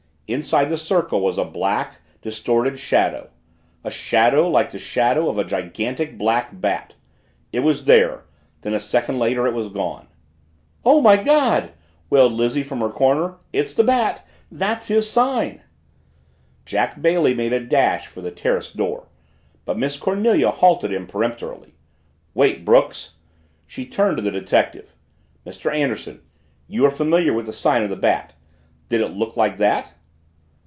[0.33, 3.29] Inside the circle was a black, distorted shadow
[3.83, 6.93] a shadow like the shadow of a gigantic black Bat!
[7.51, 8.23] It was there
[8.61, 10.07] then a second later, it was gone!
[10.85, 11.73] "Oh, my God!"
[12.09, 13.39] wailed Lizzie from her corner.
[13.51, 15.63] "It's the Bat that's his sign!"
[16.65, 19.09] Jack Bailey made a dash for the terrace door.
[19.65, 21.73] But Miss Cornelia halted him peremptorily.
[22.33, 23.15] "Wait, Brooks!"
[23.67, 24.93] She turned to the detective.
[25.45, 25.73] "Mr.
[25.75, 26.21] Anderson,
[26.69, 28.31] you are familiar with the sign of the Bat.
[28.87, 29.91] Did that look like it?"